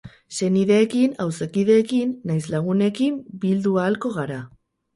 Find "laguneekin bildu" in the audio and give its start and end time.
2.55-3.77